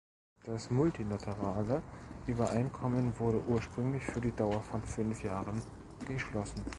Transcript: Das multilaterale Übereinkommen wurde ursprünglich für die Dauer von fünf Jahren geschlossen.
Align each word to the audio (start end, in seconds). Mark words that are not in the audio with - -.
Das 0.45 0.71
multilaterale 0.71 1.83
Übereinkommen 2.25 3.13
wurde 3.19 3.39
ursprünglich 3.43 4.01
für 4.03 4.19
die 4.19 4.31
Dauer 4.31 4.63
von 4.63 4.81
fünf 4.83 5.23
Jahren 5.23 5.61
geschlossen. 6.07 6.65